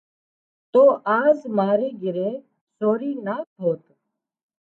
تو 0.71 0.83
آز 1.21 1.37
ماري 1.57 1.89
گھري 2.03 2.29
سورِي 2.77 3.11
نا 3.25 3.35
ٿوت 3.55 3.81